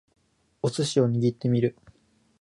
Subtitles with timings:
[0.63, 1.77] お寿司を握ってみる